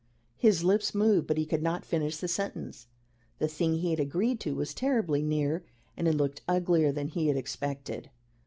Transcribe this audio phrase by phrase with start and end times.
[0.39, 2.87] His lips moved, but he could not finish the sentence.
[3.37, 5.63] The Thing he had agreed to was terribly near,
[5.95, 8.09] and it looked uglier than he had expected.